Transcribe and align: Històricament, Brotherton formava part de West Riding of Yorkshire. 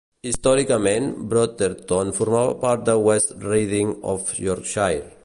Històricament, 0.27 1.09
Brotherton 1.33 2.11
formava 2.21 2.57
part 2.67 2.89
de 2.89 2.99
West 3.09 3.37
Riding 3.53 3.97
of 4.15 4.33
Yorkshire. 4.47 5.11